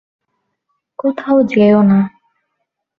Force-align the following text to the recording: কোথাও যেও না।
কোথাও 0.99 1.37
যেও 1.43 1.79
না। 1.81 1.99